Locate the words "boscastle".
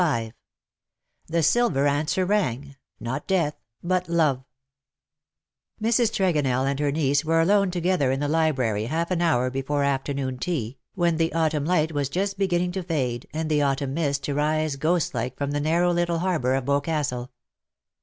16.65-17.29